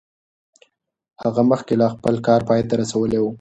[1.23, 3.25] هغه مخکې لا خپل کار پای ته رسولی و.